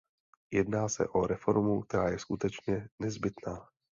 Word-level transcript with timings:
Jedná 0.51 0.89
se 0.89 1.07
o 1.07 1.27
reformu, 1.27 1.81
která 1.81 2.09
je 2.09 2.19
skutečně 2.19 2.87
nezbytná. 2.99 3.67